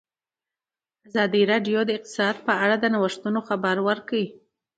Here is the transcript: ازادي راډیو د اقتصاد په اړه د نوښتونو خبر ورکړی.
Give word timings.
ازادي 1.07 1.41
راډیو 1.51 1.79
د 1.85 1.89
اقتصاد 1.97 2.35
په 2.47 2.53
اړه 2.63 2.75
د 2.79 2.85
نوښتونو 2.93 3.39
خبر 3.47 3.75
ورکړی. 3.87 4.25